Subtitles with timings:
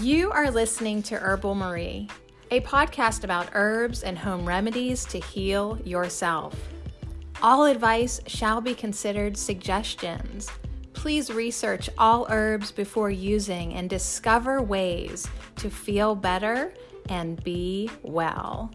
[0.00, 2.08] You are listening to Herbal Marie,
[2.52, 6.54] a podcast about herbs and home remedies to heal yourself.
[7.42, 10.48] All advice shall be considered suggestions.
[10.92, 15.26] Please research all herbs before using and discover ways
[15.56, 16.72] to feel better
[17.08, 18.70] and be well.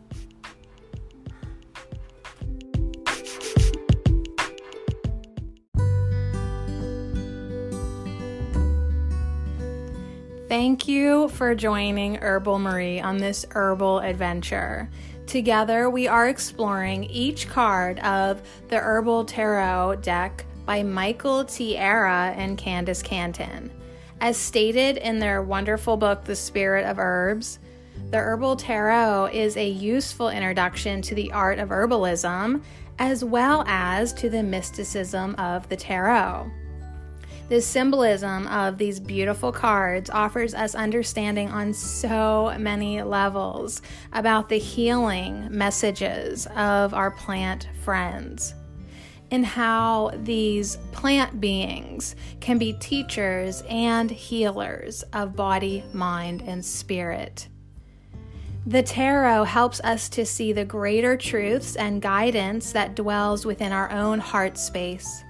[10.53, 14.87] Thank you for joining Herbal Marie on this herbal adventure.
[15.25, 22.55] Together, we are exploring each card of the Herbal Tarot deck by Michael Tierra and
[22.55, 23.71] Candis Cantin.
[24.21, 27.57] As stated in their wonderful book, The Spirit of Herbs,
[28.11, 32.61] the Herbal Tarot is a useful introduction to the art of herbalism
[32.99, 36.51] as well as to the mysticism of the tarot.
[37.49, 43.81] The symbolism of these beautiful cards offers us understanding on so many levels
[44.13, 48.55] about the healing messages of our plant friends
[49.29, 57.49] and how these plant beings can be teachers and healers of body, mind, and spirit.
[58.65, 63.91] The tarot helps us to see the greater truths and guidance that dwells within our
[63.91, 65.22] own heart space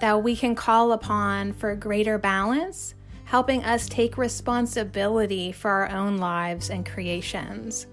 [0.00, 2.94] that we can call upon for greater balance,
[3.24, 7.86] helping us take responsibility for our own lives and creations.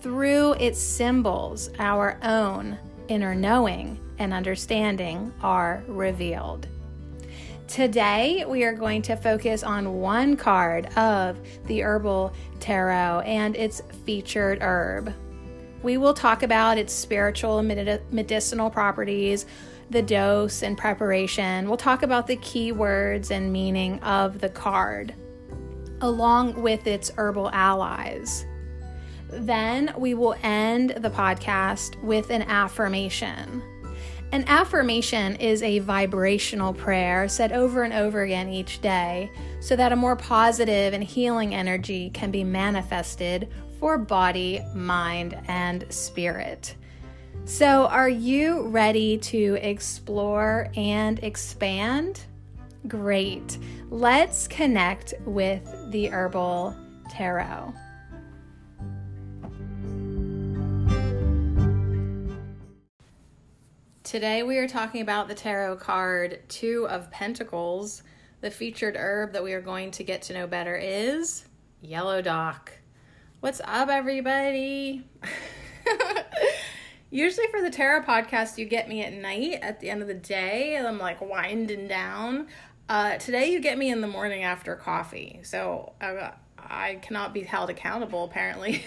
[0.00, 6.68] Through its symbols, our own inner knowing and understanding are revealed.
[7.66, 13.80] Today, we are going to focus on one card of the Herbal Tarot and its
[14.04, 15.12] featured herb.
[15.82, 19.46] We will talk about its spiritual and medicinal properties,
[19.90, 21.68] the dose and preparation.
[21.68, 25.14] We'll talk about the key words and meaning of the card,
[26.00, 28.46] along with its herbal allies.
[29.30, 33.62] Then we will end the podcast with an affirmation.
[34.32, 39.30] An affirmation is a vibrational prayer said over and over again each day
[39.60, 45.84] so that a more positive and healing energy can be manifested for body, mind, and
[45.88, 46.74] spirit.
[47.46, 52.22] So, are you ready to explore and expand?
[52.88, 53.58] Great.
[53.90, 56.74] Let's connect with the Herbal
[57.10, 57.74] Tarot.
[64.04, 68.04] Today we are talking about the tarot card Two of Pentacles.
[68.40, 71.44] The featured herb that we are going to get to know better is
[71.82, 72.72] Yellow Dock.
[73.40, 75.06] What's up, everybody?
[77.14, 80.14] Usually for the tarot podcast, you get me at night at the end of the
[80.14, 82.48] day, and I'm like winding down.
[82.88, 87.42] Uh, today, you get me in the morning after coffee, so I, I cannot be
[87.42, 88.82] held accountable apparently.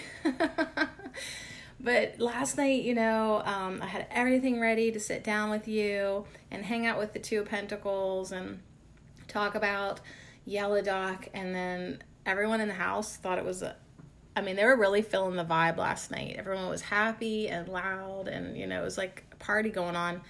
[1.80, 6.26] but last night, you know, um, I had everything ready to sit down with you
[6.50, 8.60] and hang out with the Two of Pentacles and
[9.26, 10.00] talk about
[10.44, 13.74] Yellow Dock, and then everyone in the house thought it was a
[14.38, 16.36] I mean, they were really feeling the vibe last night.
[16.38, 20.20] Everyone was happy and loud, and you know, it was like a party going on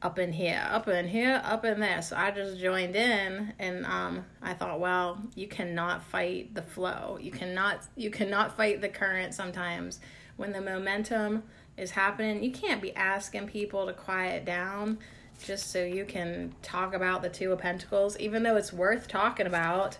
[0.00, 2.00] up in here, up in here, up in there.
[2.00, 7.18] So I just joined in, and um, I thought, well, you cannot fight the flow.
[7.20, 9.34] You cannot, you cannot fight the current.
[9.34, 9.98] Sometimes
[10.36, 11.42] when the momentum
[11.76, 14.98] is happening, you can't be asking people to quiet down
[15.44, 19.48] just so you can talk about the Two of Pentacles, even though it's worth talking
[19.48, 19.98] about.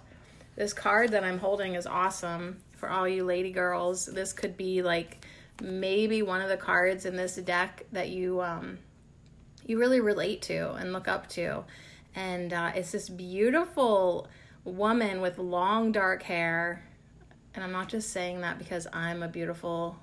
[0.55, 4.07] This card that I'm holding is awesome for all you lady girls.
[4.07, 5.27] This could be like
[5.61, 8.79] maybe one of the cards in this deck that you um
[9.67, 11.65] you really relate to and look up to.
[12.15, 14.29] And uh, it's this beautiful
[14.65, 16.83] woman with long dark hair.
[17.55, 19.97] And I'm not just saying that because I'm a beautiful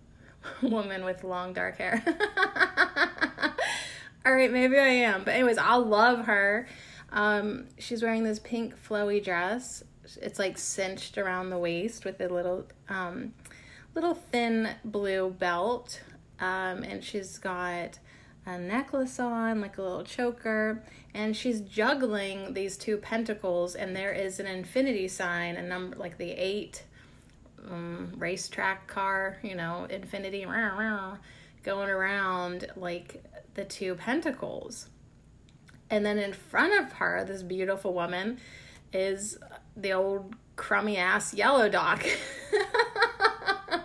[0.62, 2.02] woman with long dark hair.
[4.24, 5.24] All right, maybe I am.
[5.24, 6.68] But, anyways, I love her.
[7.10, 9.82] Um, she's wearing this pink flowy dress
[10.22, 13.32] it's like cinched around the waist with a little um,
[13.94, 16.02] little thin blue belt
[16.40, 17.98] um, and she's got
[18.46, 20.82] a necklace on like a little choker
[21.14, 26.16] and she's juggling these two pentacles and there is an infinity sign a number like
[26.18, 26.84] the eight
[27.68, 31.16] um, racetrack car you know infinity rah, rah,
[31.62, 33.22] going around like
[33.54, 34.88] the two pentacles.
[35.90, 38.38] And then in front of her this beautiful woman
[38.92, 39.38] is
[39.76, 42.04] the old crummy ass yellow dock.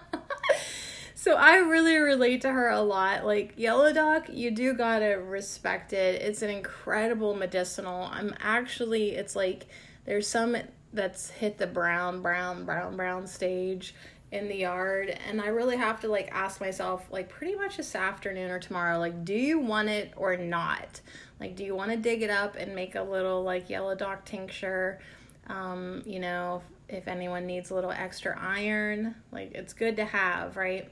[1.15, 3.25] so I really relate to her a lot.
[3.25, 6.21] Like yellow dock, you do gotta respect it.
[6.21, 8.09] It's an incredible medicinal.
[8.11, 9.67] I'm actually, it's like
[10.05, 10.57] there's some
[10.93, 13.93] that's hit the brown, brown, brown, brown stage
[14.31, 17.95] in the yard and I really have to like ask myself like pretty much this
[17.95, 21.01] afternoon or tomorrow like do you want it or not?
[21.39, 24.25] Like do you want to dig it up and make a little like yellow dock
[24.25, 24.99] tincture?
[25.47, 30.57] Um, you know, if anyone needs a little extra iron, like it's good to have,
[30.57, 30.89] right?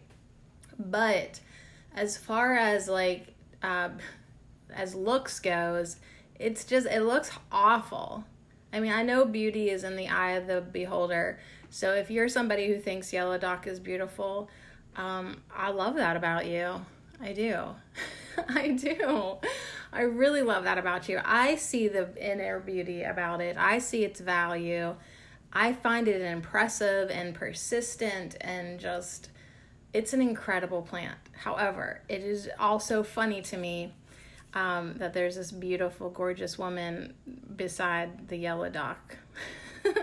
[0.80, 1.40] But
[1.96, 3.90] as far as like uh,
[4.74, 5.98] as looks goes,
[6.40, 8.24] it's just it looks awful.
[8.72, 11.40] I mean, I know beauty is in the eye of the beholder.
[11.70, 14.50] So if you're somebody who thinks yellow dock is beautiful,
[14.96, 16.84] um, I love that about you.
[17.22, 17.68] I do.
[18.50, 19.38] I do.
[19.94, 21.20] I really love that about you.
[21.24, 23.58] I see the inner beauty about it.
[23.58, 24.96] I see its value.
[25.52, 29.30] I find it impressive and persistent and just
[29.94, 31.18] it's an incredible plant.
[31.34, 33.94] However, it is also funny to me
[34.56, 37.14] um, that there's this beautiful, gorgeous woman
[37.56, 39.18] beside the yellow dock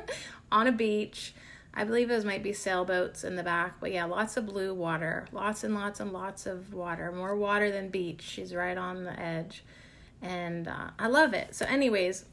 [0.53, 1.35] on a beach.
[1.73, 5.27] I believe those might be sailboats in the back, but yeah, lots of blue water,
[5.33, 8.23] lots and lots and lots of water, more water than beach.
[8.23, 9.65] She's right on the edge,
[10.23, 11.55] and uh, I love it.
[11.55, 12.25] So, anyways,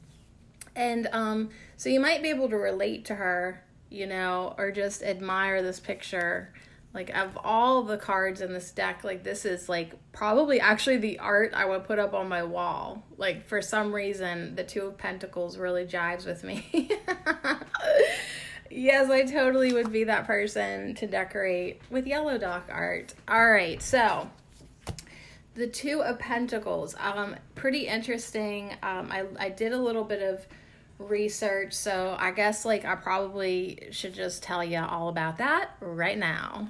[0.75, 5.03] and um, so you might be able to relate to her, you know, or just
[5.03, 6.53] admire this picture.
[6.93, 11.19] Like of all the cards in this deck like this is like probably actually the
[11.19, 13.03] art i would put up on my wall.
[13.17, 16.89] Like for some reason the two of pentacles really jives with me.
[18.69, 23.13] Yes i totally would be that person to decorate with yellow dock art.
[23.27, 24.29] All right so
[25.57, 30.45] the two of pentacles um pretty interesting um i i did a little bit of
[30.99, 36.19] research so i guess like i probably should just tell you all about that right
[36.19, 36.67] now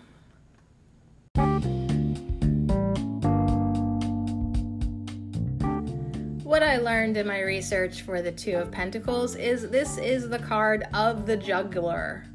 [6.43, 10.39] what I learned in my research for the Two of Pentacles is this is the
[10.39, 12.25] card of the juggler.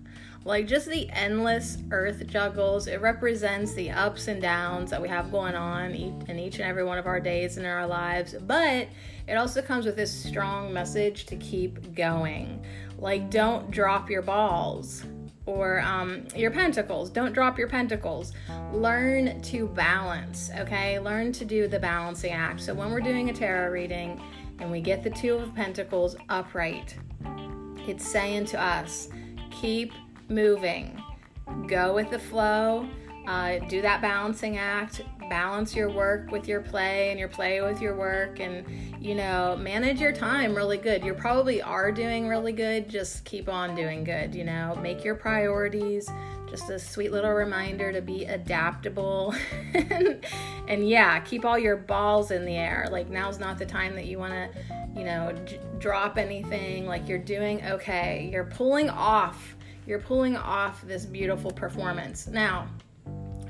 [0.45, 5.31] Like just the endless earth juggles, it represents the ups and downs that we have
[5.31, 8.35] going on in each and every one of our days in our lives.
[8.43, 8.89] But
[9.29, 12.65] it also comes with this strong message to keep going.
[12.99, 15.05] Like, don't drop your balls
[15.47, 17.11] or um, your pentacles.
[17.11, 18.33] Don't drop your pentacles.
[18.73, 20.99] Learn to balance, okay?
[20.99, 22.61] Learn to do the balancing act.
[22.61, 24.21] So when we're doing a tarot reading
[24.59, 26.97] and we get the Two of Pentacles upright,
[27.89, 29.09] it's saying to us,
[29.51, 29.93] keep
[30.33, 31.03] moving,
[31.67, 32.89] go with the flow,
[33.27, 35.03] uh, do that balancing act,
[35.33, 38.67] balance your work with your play and your play with your work and
[39.01, 41.05] you know manage your time really good.
[41.05, 42.89] You probably are doing really good.
[42.89, 44.79] Just keep on doing good you know.
[44.83, 46.09] Make your priorities.
[46.51, 49.35] Just a sweet little reminder to be adaptable.
[49.75, 50.25] And,
[50.69, 52.89] and yeah keep all your balls in the air.
[52.91, 54.51] Like now's not the time that you want to
[54.95, 56.87] you know j- drop anything.
[56.87, 58.29] Like you're doing okay.
[58.31, 59.57] You're pulling off
[59.87, 62.69] you're pulling off this beautiful performance now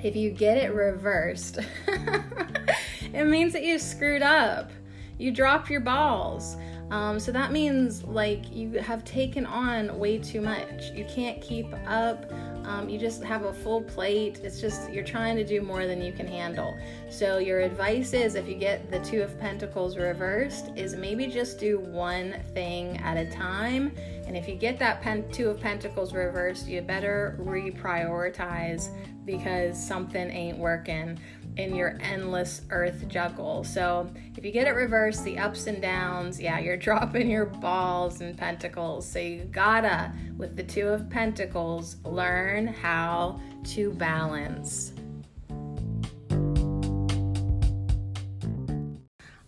[0.02, 1.58] if you get it reversed,
[3.12, 4.70] it means that you screwed up.
[5.18, 6.56] You dropped your balls.
[6.90, 10.90] Um, so that means like you have taken on way too much.
[10.92, 12.30] You can't keep up.
[12.64, 14.40] Um, you just have a full plate.
[14.42, 16.76] It's just you're trying to do more than you can handle.
[17.08, 21.58] So your advice is if you get the Two of Pentacles reversed, is maybe just
[21.58, 23.92] do one thing at a time.
[24.26, 25.02] And if you get that
[25.32, 28.88] Two of Pentacles reversed, you better reprioritize
[29.24, 31.18] because something ain't working
[31.56, 33.62] in your endless earth juggle.
[33.64, 38.20] So if you get it reversed, the ups and downs, yeah, you're dropping your balls
[38.20, 39.06] and pentacles.
[39.06, 44.92] So you gotta, with the Two of Pentacles, learn how to balance.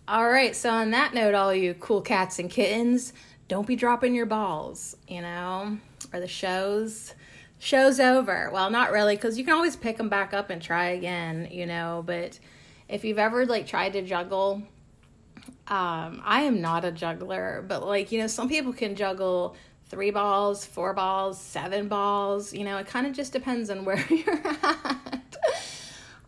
[0.07, 3.11] All right, so on that note, all you cool cats and kittens,
[3.47, 5.77] don't be dropping your balls, you know,
[6.13, 7.13] or the shows
[7.59, 8.49] show's over.
[8.51, 11.65] Well, not really, because you can always pick them back up and try again, you
[11.65, 12.03] know.
[12.05, 12.39] But
[12.87, 14.63] if you've ever like tried to juggle,
[15.67, 19.55] um, I am not a juggler, but like you know, some people can juggle
[19.87, 22.53] three balls, four balls, seven balls.
[22.53, 25.35] You know, it kind of just depends on where you're at.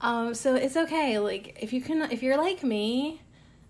[0.01, 1.19] um, so it's okay.
[1.19, 3.21] Like if you can, if you're like me.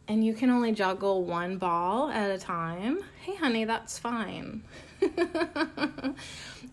[0.07, 2.99] And you can only juggle one ball at a time.
[3.21, 4.63] Hey, honey, that's fine.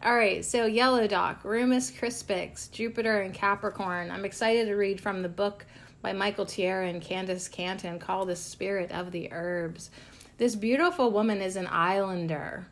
[0.04, 4.10] All right, so Yellow Dock, Rumex crispus, Jupiter, and Capricorn.
[4.10, 5.66] I'm excited to read from the book
[6.00, 9.90] by Michael Tierra and Candis Cantin called The Spirit of the Herbs.
[10.38, 12.66] This beautiful woman is an islander.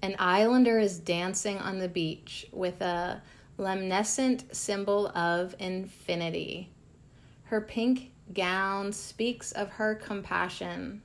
[0.00, 3.20] An islander is dancing on the beach with a
[3.56, 6.70] luminescent symbol of infinity.
[7.44, 11.02] Her pink gown speaks of her compassion,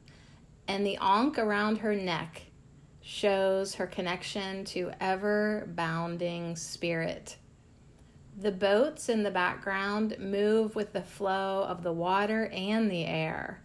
[0.68, 2.44] and the ankh around her neck
[3.02, 7.38] shows her connection to ever bounding spirit.
[8.40, 13.62] The boats in the background move with the flow of the water and the air.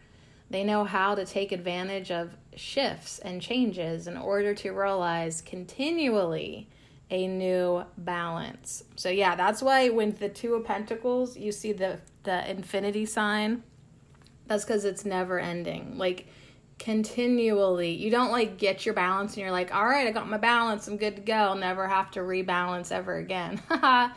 [0.50, 6.68] They know how to take advantage of shifts and changes in order to realize continually
[7.10, 8.84] a new balance.
[8.96, 13.62] So yeah, that's why when the 2 of pentacles, you see the the infinity sign.
[14.46, 15.96] That's cuz it's never ending.
[15.96, 16.26] Like
[16.78, 17.92] continually.
[17.92, 20.86] You don't like get your balance and you're like, "All right, I got my balance.
[20.88, 21.34] I'm good to go.
[21.34, 23.60] I'll never have to rebalance ever again."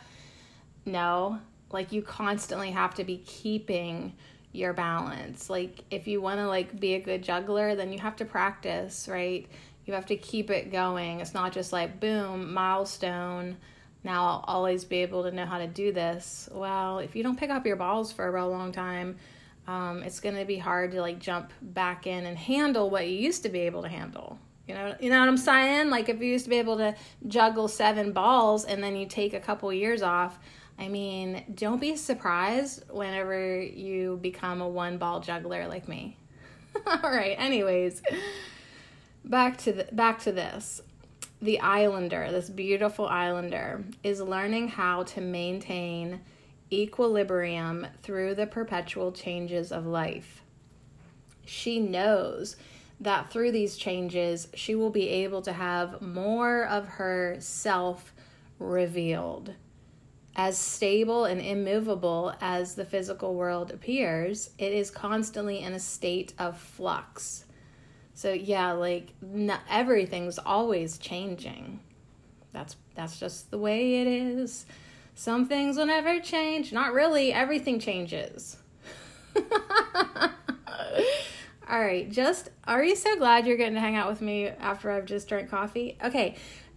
[0.85, 1.39] no.
[1.71, 4.13] Like you constantly have to be keeping
[4.51, 5.49] your balance.
[5.49, 9.07] Like if you want to like be a good juggler, then you have to practice,
[9.09, 9.47] right?
[9.85, 11.21] You have to keep it going.
[11.21, 13.57] It's not just like boom, milestone.
[14.03, 16.49] Now I'll always be able to know how to do this.
[16.51, 19.17] Well, if you don't pick up your balls for a real long time,
[19.67, 23.15] um, it's going to be hard to like jump back in and handle what you
[23.15, 24.39] used to be able to handle.
[24.67, 25.89] You know, you know what I'm saying?
[25.89, 26.95] Like if you used to be able to
[27.27, 30.39] juggle seven balls and then you take a couple years off,
[30.79, 36.17] I mean, don't be surprised whenever you become a one ball juggler like me.
[36.85, 38.01] All right, anyways,
[39.25, 40.81] back to the, back to this.
[41.41, 46.21] The islander, this beautiful islander is learning how to maintain
[46.71, 50.43] equilibrium through the perpetual changes of life.
[51.45, 52.55] She knows
[52.99, 58.13] that through these changes, she will be able to have more of herself
[58.59, 59.55] revealed
[60.35, 66.33] as stable and immovable as the physical world appears, it is constantly in a state
[66.39, 67.45] of flux.
[68.21, 71.79] So yeah, like not, everything's always changing.
[72.53, 74.67] That's that's just the way it is.
[75.15, 76.71] Some things will never change.
[76.71, 77.33] Not really.
[77.33, 78.57] Everything changes.
[81.67, 84.91] All right, just are you so glad you're getting to hang out with me after
[84.91, 85.97] I've just drank coffee?
[86.03, 86.35] Okay,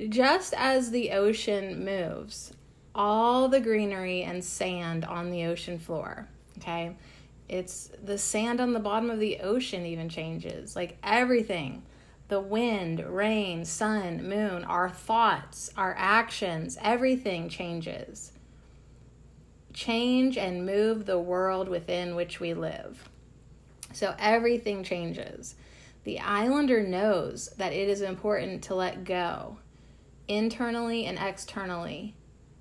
[0.09, 2.55] just as the ocean moves,
[2.95, 6.27] all the greenery and sand on the ocean floor.
[6.57, 6.97] Okay.
[7.49, 10.75] It's the sand on the bottom of the ocean even changes.
[10.75, 11.83] Like everything
[12.29, 18.33] the wind, rain, sun, moon, our thoughts, our actions, everything changes.
[19.75, 23.09] Change and move the world within which we live.
[23.93, 25.55] So everything changes.
[26.05, 29.59] The islander knows that it is important to let go
[30.27, 32.15] internally and externally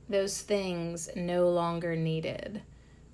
[0.09, 2.61] those things no longer needed.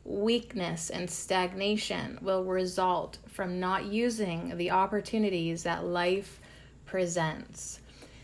[0.09, 6.39] Weakness and stagnation will result from not using the opportunities that life
[6.87, 7.79] presents.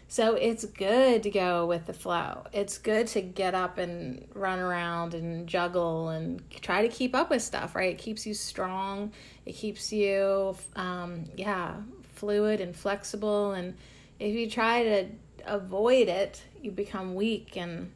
[0.07, 2.45] So it's good to go with the flow.
[2.51, 7.29] It's good to get up and run around and juggle and try to keep up
[7.29, 7.93] with stuff, right?
[7.93, 9.11] It keeps you strong.
[9.45, 11.75] It keeps you, um, yeah,
[12.13, 13.51] fluid and flexible.
[13.51, 13.75] And
[14.19, 15.05] if you try to
[15.45, 17.91] avoid it, you become weak and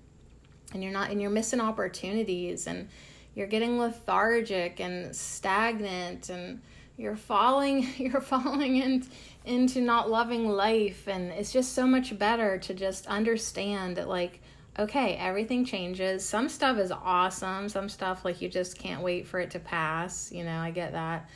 [0.72, 2.90] and you're not and you're missing opportunities and
[3.40, 6.62] you're getting lethargic and stagnant and
[6.98, 9.08] you're falling you're falling in,
[9.46, 14.42] into not loving life and it's just so much better to just understand that like
[14.78, 16.24] okay everything changes.
[16.24, 17.70] Some stuff is awesome.
[17.70, 20.32] Some stuff like you just can't wait for it to pass.
[20.34, 21.30] You know i get that.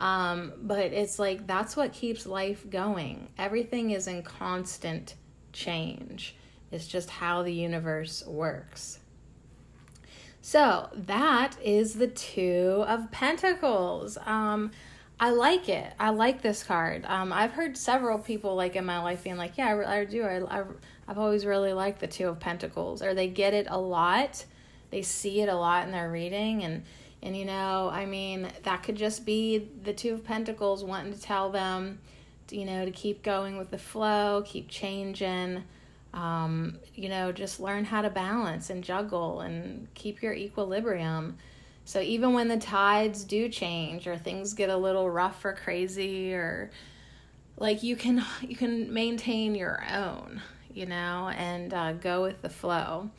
[0.00, 3.28] Um, but it's like that's what keeps life going.
[3.38, 5.14] Everything is in constant
[5.52, 6.34] change.
[6.72, 8.98] It's just how the universe works.
[10.44, 14.18] So that is the Two of Pentacles.
[14.26, 14.72] Um,
[15.18, 15.90] I like it.
[15.98, 17.06] I like this card.
[17.06, 20.22] Um, I've heard several people like in my life being like, "Yeah, I, I do.
[20.22, 20.64] I, I,
[21.08, 24.44] I've always really liked the Two of Pentacles," or they get it a lot.
[24.90, 26.84] They see it a lot in their reading, and
[27.22, 31.20] and you know, I mean, that could just be the Two of Pentacles wanting to
[31.20, 32.00] tell them,
[32.50, 35.64] you know, to keep going with the flow, keep changing.
[36.14, 41.36] Um, you know, just learn how to balance and juggle and keep your equilibrium.
[41.84, 46.32] So even when the tides do change or things get a little rough or crazy
[46.32, 46.70] or
[47.56, 50.40] like you can you can maintain your own,
[50.72, 53.10] you know, and uh, go with the flow.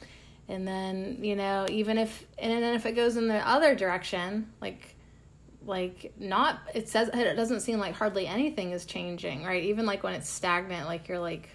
[0.48, 4.54] And then, you know, even if and then if it goes in the other direction,
[4.62, 4.96] like
[5.66, 9.64] like not it says it doesn't seem like hardly anything is changing, right?
[9.64, 11.50] Even like when it's stagnant, like you're like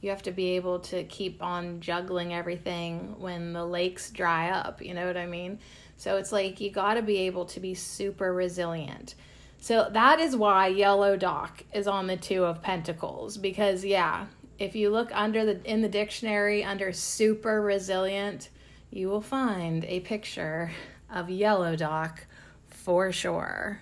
[0.00, 4.80] you have to be able to keep on juggling everything when the lakes dry up,
[4.80, 5.58] you know what I mean?
[5.96, 9.16] So it's like you got to be able to be super resilient.
[9.60, 14.26] So that is why Yellow Dock is on the 2 of Pentacles because yeah,
[14.58, 18.50] if you look under the in the dictionary under super resilient,
[18.90, 20.70] you will find a picture
[21.10, 22.26] of Yellow Dock
[22.68, 23.80] for sure.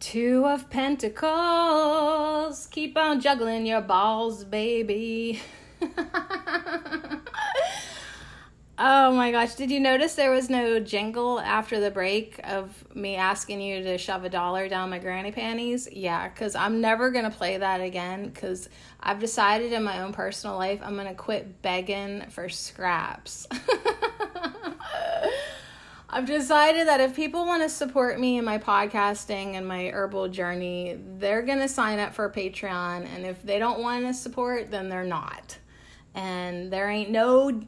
[0.00, 2.66] Two of Pentacles.
[2.68, 5.42] Keep on juggling your balls, baby.
[8.78, 9.56] oh my gosh.
[9.56, 13.98] Did you notice there was no jingle after the break of me asking you to
[13.98, 15.86] shove a dollar down my granny panties?
[15.92, 20.14] Yeah, because I'm never going to play that again because I've decided in my own
[20.14, 23.46] personal life I'm going to quit begging for scraps.
[26.12, 30.28] I've decided that if people want to support me in my podcasting and my herbal
[30.28, 33.06] journey, they're going to sign up for Patreon.
[33.14, 35.56] And if they don't want to support, then they're not.
[36.16, 37.62] And there ain't no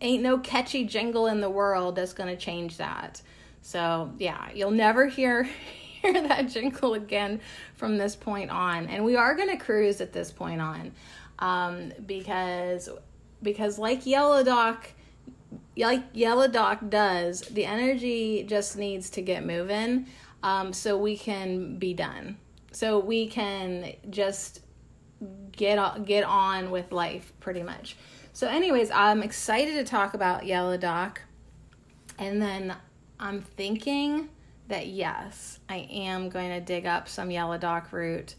[0.00, 3.20] ain't no catchy jingle in the world that's going to change that.
[3.60, 5.42] So, yeah, you'll never hear
[6.02, 7.40] hear that jingle again
[7.74, 8.86] from this point on.
[8.86, 10.92] And we are going to cruise at this point on.
[11.40, 12.88] Um, because
[13.42, 14.88] because like Yellow Dock
[15.76, 20.06] like Yellow Dock does, the energy just needs to get moving
[20.42, 22.38] um, so we can be done.
[22.72, 24.60] So we can just
[25.52, 27.96] get get on with life pretty much.
[28.32, 31.22] So anyways, I'm excited to talk about Yellow Dock.
[32.18, 32.74] And then
[33.18, 34.28] I'm thinking
[34.68, 38.34] that yes, I am going to dig up some Yellow Dock root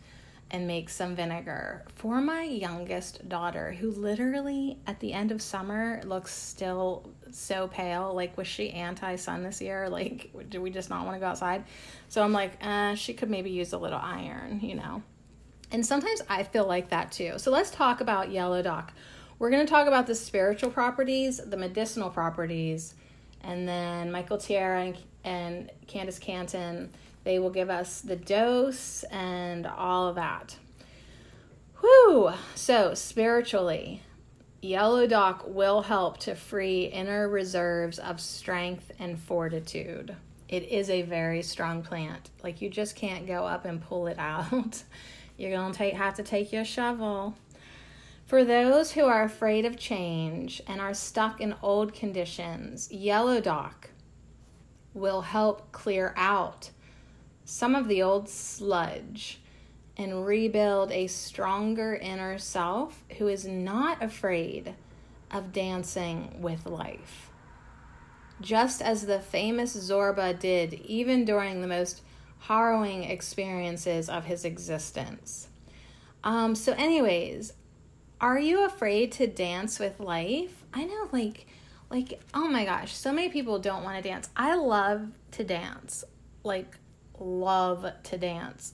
[0.49, 6.01] and make some vinegar for my youngest daughter, who literally at the end of summer
[6.05, 8.13] looks still so pale.
[8.13, 9.89] Like, was she anti sun this year?
[9.89, 11.65] Like, do we just not want to go outside?
[12.07, 15.03] So I'm like, uh, she could maybe use a little iron, you know?
[15.71, 17.33] And sometimes I feel like that too.
[17.37, 18.93] So let's talk about yellow dock.
[19.39, 22.95] We're going to talk about the spiritual properties, the medicinal properties,
[23.41, 26.91] and then Michael Tierra and, and Candis Cantin
[27.27, 30.55] they will give us the dose and all of that.
[31.81, 32.31] Whew!
[32.55, 34.01] So, spiritually,
[34.61, 40.15] Yellow Dock will help to free inner reserves of strength and fortitude.
[40.47, 42.29] It is a very strong plant.
[42.43, 44.81] Like, you just can't go up and pull it out.
[45.35, 47.35] You're going to have to take your shovel.
[48.25, 53.89] For those who are afraid of change and are stuck in old conditions, Yellow Dock
[54.93, 56.69] will help clear out
[57.47, 59.39] some of the old sludge
[59.95, 64.75] and rebuild a stronger inner self who is not afraid
[65.31, 67.31] of dancing with life.
[68.41, 72.01] Just as the famous Zorba did, even during the most
[72.39, 75.47] harrowing experiences of his existence.
[76.25, 77.53] Um, so, anyways,
[78.19, 80.65] are you afraid to dance with life?
[80.73, 81.47] I know, like,
[81.89, 84.29] like, oh my gosh, so many people don't want to dance.
[84.35, 86.03] I love to dance.
[86.43, 86.77] Like,
[87.19, 88.73] love to dance.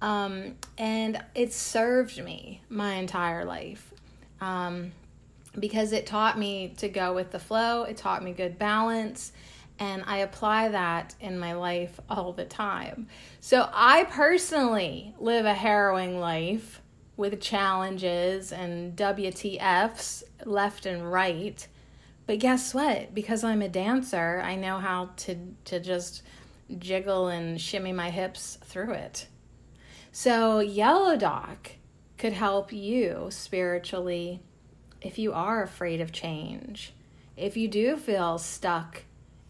[0.00, 3.92] Um, and it served me my entire life
[4.40, 4.92] um,
[5.58, 9.32] because it taught me to go with the flow, it taught me good balance.
[9.78, 13.08] And I apply that in my life all the time.
[13.40, 16.82] So I personally live a harrowing life
[17.16, 21.66] with challenges and WTFs left and right.
[22.26, 23.14] But guess what?
[23.14, 26.22] Because I'm a dancer, I know how to to just
[26.78, 29.26] jiggle and shimmy my hips through it.
[30.10, 31.72] So, Yellow Dock
[32.18, 34.40] could help you spiritually
[35.00, 36.92] if you are afraid of change,
[37.36, 39.02] if you do feel stuck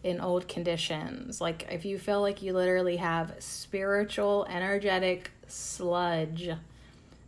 [0.03, 6.49] in old conditions, like if you feel like you literally have spiritual, energetic sludge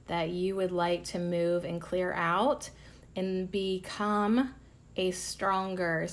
[0.08, 2.70] that you would like to move and clear out
[3.16, 4.54] and become
[4.98, 6.08] a stronger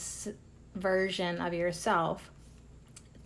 [0.75, 2.32] version of yourself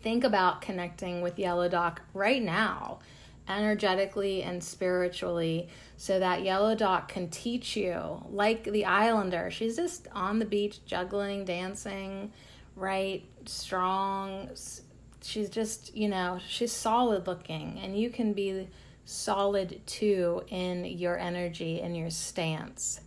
[0.06, 3.00] think about connecting with Yellow Dock right now,
[3.48, 9.50] energetically and spiritually, so that Yellow Dock can teach you, like the Islander.
[9.50, 12.30] She's just on the beach, juggling, dancing,
[12.76, 13.24] right?
[13.46, 14.50] Strong.
[15.24, 18.68] She's just, you know, she's solid looking, and you can be
[19.06, 23.00] solid too in your energy and your stance.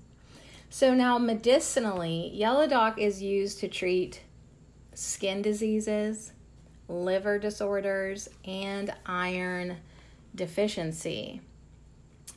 [0.70, 4.20] So now, medicinally, Yellow Dock is used to treat
[4.94, 6.34] skin diseases,
[6.90, 9.78] liver disorders, and iron
[10.36, 11.42] deficiency.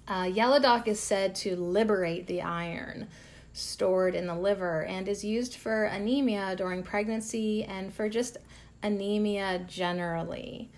[0.07, 3.09] Uh, yellow dock is said to liberate the iron
[3.53, 8.39] stored in the liver and is used for anemia during pregnancy and for just
[8.83, 10.71] anemia generally.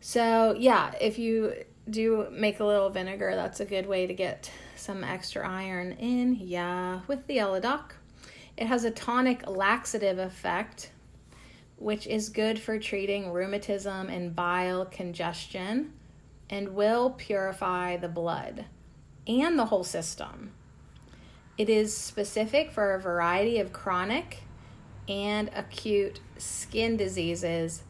[0.00, 4.50] So, yeah, if you do make a little vinegar, that's a good way to get
[4.76, 6.36] some extra iron in.
[6.36, 7.96] Yeah, with the yellow dock.
[8.56, 10.90] It has a tonic laxative effect
[11.76, 15.92] which is good for treating rheumatism and bile congestion
[16.48, 18.66] and will purify the blood
[19.26, 20.52] and the whole system.
[21.58, 24.42] It is specific for a variety of chronic
[25.08, 27.82] and acute skin diseases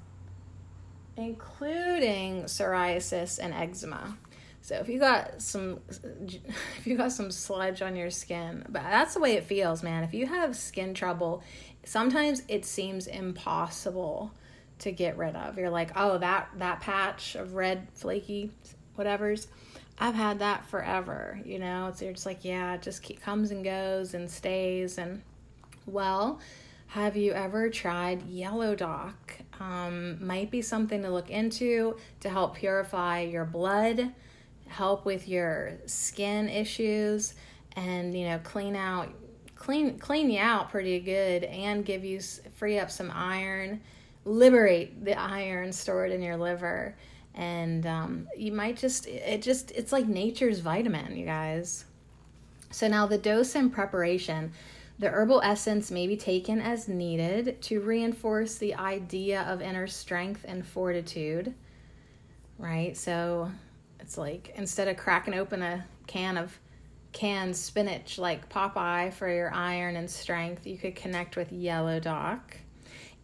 [1.17, 4.19] including psoriasis and eczema.
[4.67, 9.15] So if you got some if you got some sludge on your skin, but that's
[9.15, 10.03] the way it feels, man.
[10.03, 11.45] If you have skin trouble,
[11.85, 14.33] sometimes it seems impossible
[14.81, 15.57] to get rid of.
[15.57, 18.51] You're like, "Oh, that that patch of red flaky
[18.97, 19.47] whatever's
[20.01, 21.93] I've had that forever, you know.
[21.95, 25.23] So you're just like, yeah, it just keep, comes and goes and stays and
[25.87, 26.41] well,
[26.89, 29.33] have you ever tried Yellow Dock?
[29.61, 34.13] Um, might be something to look into to help purify your blood
[34.69, 37.35] help with your skin issues
[37.77, 39.09] and you know clean out
[39.55, 42.21] clean clean you out pretty good and give you
[42.55, 43.81] free up some iron.
[44.25, 46.97] Liberate the iron stored in your liver.
[47.35, 51.85] And um, you might just it just it's like nature's vitamin you guys.
[52.71, 54.53] So now the dose and preparation
[54.99, 60.43] the herbal essence may be taken as needed to reinforce the idea of inner strength
[60.49, 61.55] and fortitude
[62.59, 62.97] right?
[62.97, 63.51] So
[64.01, 66.59] it's like instead of cracking open a can of
[67.13, 72.57] canned spinach like Popeye for your iron and strength, you could connect with Yellow Dock.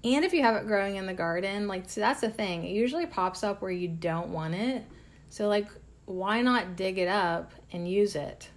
[0.05, 2.65] And if you have it growing in the garden, like so that's the thing.
[2.65, 4.85] It usually pops up where you don't want it.
[5.29, 5.69] So like
[6.07, 8.49] why not dig it up and use it?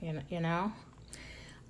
[0.00, 0.72] You know, you know?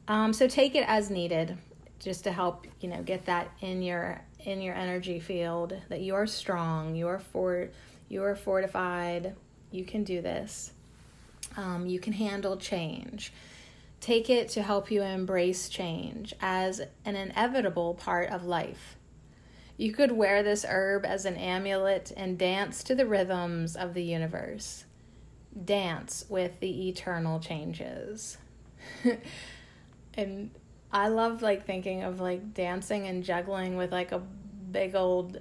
[0.08, 1.56] Um, so take it as needed
[1.98, 6.14] just to help, you know, get that in your in your energy field that you
[6.14, 7.68] are strong, you are for
[8.08, 9.34] you are fortified,
[9.72, 10.72] you can do this.
[11.56, 13.32] Um, you can handle change.
[14.00, 18.96] Take it to help you embrace change as an inevitable part of life.
[19.76, 24.02] You could wear this herb as an amulet and dance to the rhythms of the
[24.02, 24.84] universe.
[25.64, 28.38] Dance with the eternal changes.
[30.14, 30.50] and
[30.92, 34.22] I love like thinking of like dancing and juggling with like a
[34.70, 35.40] big old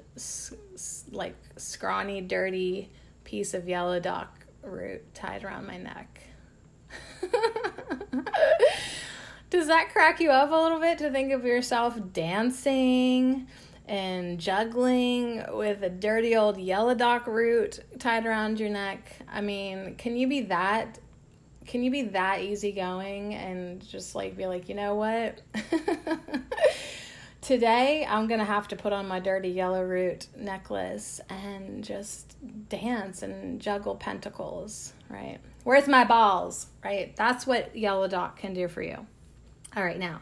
[1.12, 2.90] like scrawny dirty
[3.32, 6.22] piece of yellow dock root tied around my neck.
[9.50, 13.48] Does that crack you up a little bit to think of yourself dancing
[13.88, 19.16] and juggling with a dirty old yellow dock root tied around your neck?
[19.32, 21.00] I mean, can you be that
[21.66, 25.42] can you be that easygoing and just like be like, you know what?
[27.42, 32.36] Today, I'm going to have to put on my dirty yellow root necklace and just
[32.70, 35.40] dance and juggle pentacles, right?
[35.64, 37.16] Where's my balls, right?
[37.16, 39.08] That's what Yellow Dock can do for you.
[39.76, 40.22] All right, now,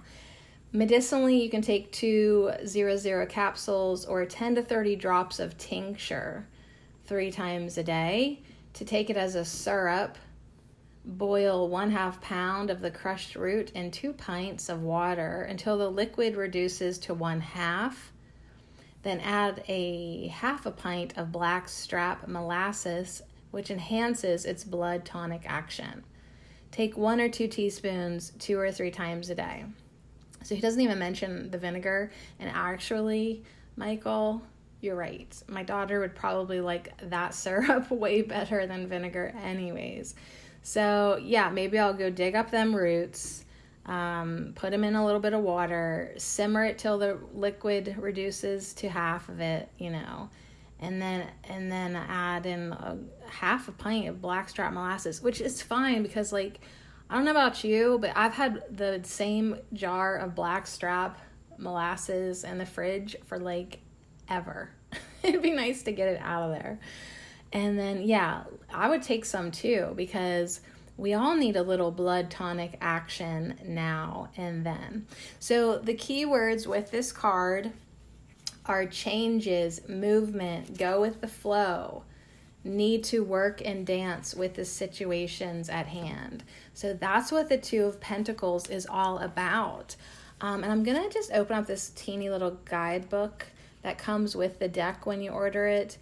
[0.71, 6.47] medicinally, you can take two zero zero capsules or 10 to 30 drops of tincture
[7.05, 8.41] three times a day
[8.75, 10.17] to take it as a syrup
[11.09, 15.89] Boil one half pound of the crushed root in two pints of water until the
[15.89, 18.13] liquid reduces to one half.
[19.01, 25.41] Then add a half a pint of black strap molasses, which enhances its blood tonic
[25.47, 26.03] action.
[26.71, 29.65] Take one or two teaspoons two or three times a day.
[30.43, 32.11] So he doesn't even mention the vinegar.
[32.39, 33.43] And actually,
[33.75, 34.43] Michael,
[34.79, 35.35] you're right.
[35.47, 40.13] My daughter would probably like that syrup way better than vinegar, anyways.
[40.61, 43.45] So, yeah, maybe I'll go dig up them roots,
[43.85, 48.73] um, put them in a little bit of water, simmer it till the liquid reduces
[48.75, 50.29] to half of it, you know,
[50.79, 52.97] and then and then add in a
[53.29, 56.59] half a pint of blackstrap molasses, which is fine because like
[57.09, 61.17] I don't know about you, but I've had the same jar of blackstrap
[61.57, 63.79] molasses in the fridge for like
[64.29, 64.69] ever.
[65.23, 66.79] It'd be nice to get it out of there.
[67.51, 70.61] And then, yeah, I would take some too because
[70.97, 75.07] we all need a little blood tonic action now and then.
[75.39, 77.71] So, the key words with this card
[78.65, 82.03] are changes, movement, go with the flow,
[82.63, 86.43] need to work and dance with the situations at hand.
[86.73, 89.95] So, that's what the Two of Pentacles is all about.
[90.41, 93.47] Um, and I'm going to just open up this teeny little guidebook
[93.81, 95.97] that comes with the deck when you order it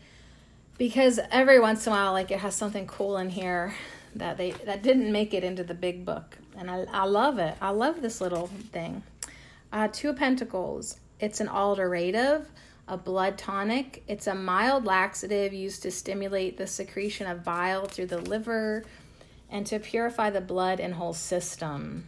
[0.78, 3.74] because every once in a while like it has something cool in here
[4.16, 6.38] that they that didn't make it into the big book.
[6.58, 7.56] And i, I love it.
[7.62, 9.04] I love this little thing.
[9.72, 11.00] Uh, two of pentacles.
[11.20, 12.48] It's an alterative
[12.88, 14.04] a blood tonic.
[14.08, 18.86] It's a mild laxative used to stimulate the secretion of bile through the liver
[19.50, 22.06] and to purify the blood and whole system.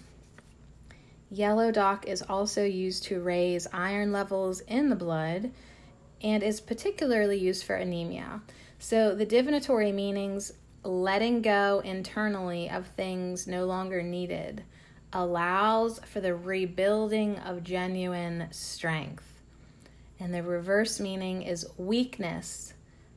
[1.29, 5.51] Yellow dock is also used to raise iron levels in the blood
[6.21, 8.41] and is particularly used for anemia.
[8.79, 10.53] So the divinatory meanings
[10.83, 14.63] letting go internally of things no longer needed
[15.11, 19.41] allows for the rebuilding of genuine strength.
[20.19, 22.73] And the reverse meaning is weakness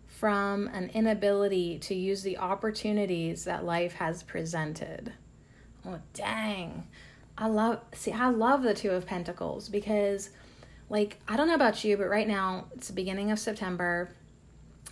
[0.07, 5.13] from an inability to use the opportunities that life has presented.
[5.85, 6.87] Oh, dang.
[7.37, 10.31] I love, see, I love the Two of Pentacles because,
[10.93, 14.11] like, I don't know about you, but right now it's the beginning of September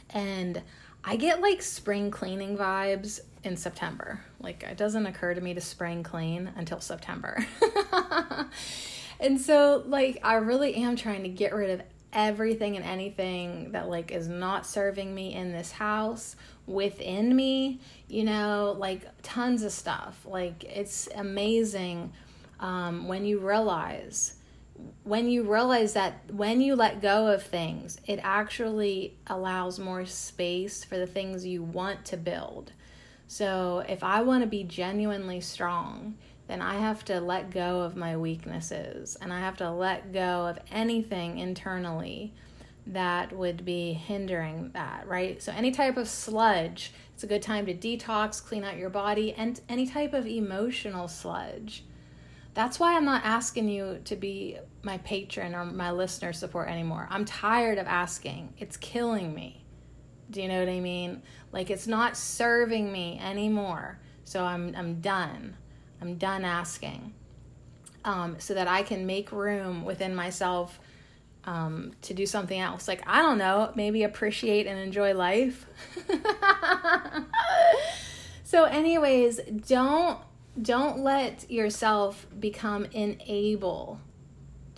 [0.09, 0.63] and
[1.05, 4.19] I get like spring cleaning vibes in September.
[4.41, 7.45] Like, it doesn't occur to me to spring clean until September.
[9.21, 11.83] and so, like, I really am trying to get rid of
[12.15, 16.35] everything and anything that like is not serving me in this house
[16.67, 22.13] within me you know like tons of stuff like it's amazing
[22.59, 24.40] um, when you realize
[25.05, 30.85] when you realize that when you let go of things it actually allows more space
[30.85, 32.73] for the things you want to build
[33.27, 36.15] so if i want to be genuinely strong
[36.51, 40.49] then I have to let go of my weaknesses and I have to let go
[40.49, 42.35] of anything internally
[42.89, 45.41] that would be hindering that, right?
[45.41, 49.33] So, any type of sludge, it's a good time to detox, clean out your body,
[49.35, 51.85] and any type of emotional sludge.
[52.55, 57.07] That's why I'm not asking you to be my patron or my listener support anymore.
[57.11, 58.55] I'm tired of asking.
[58.59, 59.65] It's killing me.
[60.31, 61.23] Do you know what I mean?
[61.53, 63.99] Like it's not serving me anymore.
[64.25, 65.57] So I'm I'm done.
[66.01, 67.15] I'm done asking.
[68.05, 70.81] Um, so that I can make room within myself
[71.45, 72.89] um, to do something else.
[72.89, 75.67] Like, I don't know, maybe appreciate and enjoy life.
[78.45, 80.19] so, anyways, don't
[80.61, 84.01] don't let yourself become unable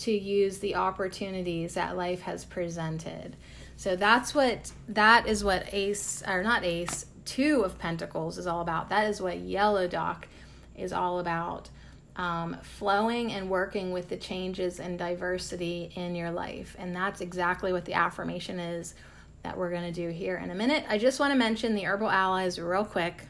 [0.02, 3.36] to use the opportunities that life has presented.
[3.76, 8.60] So that's what that is what ace or not ace, two of pentacles is all
[8.60, 8.88] about.
[8.88, 10.28] That is what yellow dock
[10.76, 11.70] is all about
[12.16, 16.76] um, flowing and working with the changes and diversity in your life.
[16.78, 18.94] And that's exactly what the affirmation is
[19.42, 20.84] that we're going to do here in a minute.
[20.88, 23.26] I just want to mention the Herbal Allies real quick.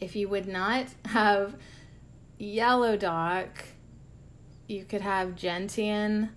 [0.00, 1.56] If you would not have
[2.38, 3.64] Yellow Dock,
[4.68, 6.30] you could have Gentian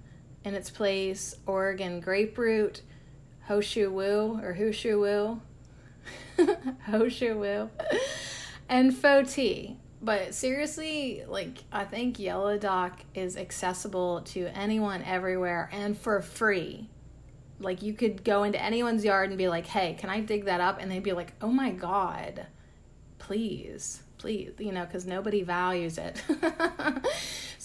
[0.43, 2.81] in its place, Oregon Grape Root,
[3.47, 5.41] Hoshu Wu or Hushu Wu,
[6.87, 7.69] Hoshu Wu
[8.69, 9.77] and tea.
[10.01, 16.89] But seriously, like I think Yellow Dock is accessible to anyone everywhere and for free.
[17.59, 20.61] Like you could go into anyone's yard and be like, "Hey, can I dig that
[20.61, 22.45] up?" and they'd be like, "Oh my god.
[23.17, 26.21] Please." Please, you know, cuz nobody values it.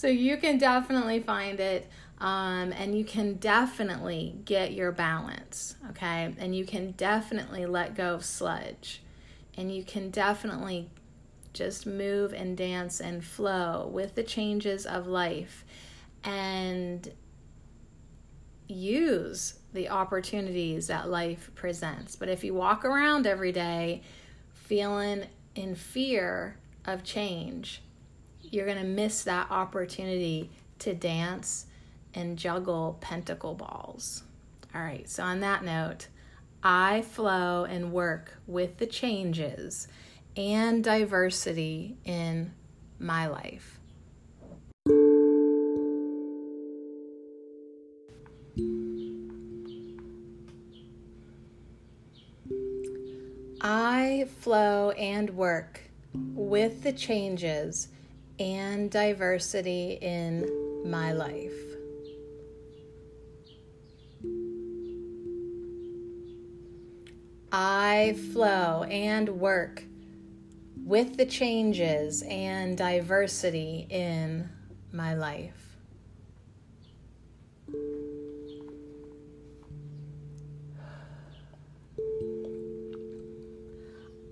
[0.05, 1.89] so you can definitely find it
[2.19, 6.31] um, and you can definitely get your balance, okay?
[6.37, 9.01] And you can definitely let go of sludge
[9.57, 10.91] and you can definitely
[11.53, 15.65] just move and dance and flow with the changes of life
[16.23, 17.11] and
[18.67, 22.15] use the opportunities that life presents.
[22.15, 24.03] But if you walk around every day
[24.53, 27.81] feeling in fear of change,
[28.51, 31.65] you're going to miss that opportunity to dance
[32.13, 34.23] and juggle pentacle balls.
[34.73, 36.07] All right, so on that note,
[36.63, 39.87] I flow and work with the changes
[40.35, 42.53] and diversity in
[42.99, 43.79] my life.
[53.61, 55.81] I flow and work
[56.13, 57.87] with the changes
[58.39, 61.53] and diversity in my life.
[67.51, 69.83] I flow and work
[70.83, 74.49] with the changes and diversity in
[74.91, 75.53] my life.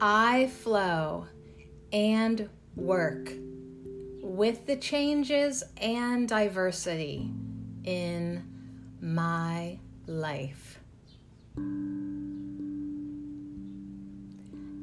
[0.01, 1.27] I flow
[1.93, 3.31] and work
[4.33, 7.29] with the changes and diversity
[7.83, 8.43] in
[8.99, 10.79] my life.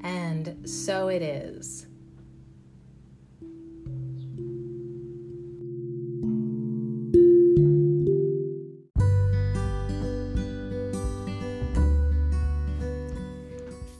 [0.02, 1.88] And so it is.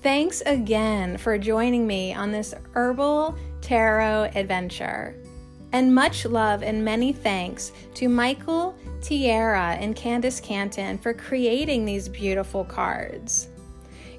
[0.00, 5.16] Thanks again for joining me on this herbal tarot adventure.
[5.72, 12.08] And much love and many thanks to Michael Tierra and Candis Cantin for creating these
[12.08, 13.48] beautiful cards.